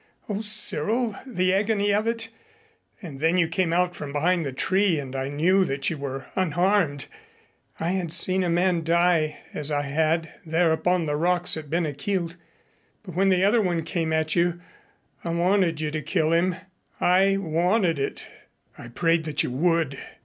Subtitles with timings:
[0.27, 2.29] O Cyril, the agony of it!
[3.03, 6.25] And then you came out from behind the tree and I knew that you were
[6.35, 7.05] unharmed.
[7.79, 11.85] I had seen a man die, as I had, there upon the rocks at Ben
[11.85, 12.35] a Chielt,
[13.03, 14.59] but when the other one came at you
[15.23, 16.55] I wanted you to kill him.
[16.99, 18.25] I wanted it.
[18.79, 19.99] I prayed that you would.